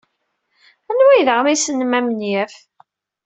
[0.89, 2.53] Anwa ay d aɣmis-nnem amenyaf?